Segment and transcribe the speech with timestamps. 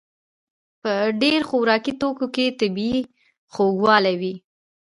[0.81, 3.01] په ډېر خوراکي توکو کې طبیعي
[3.53, 4.33] خوږوالی وي.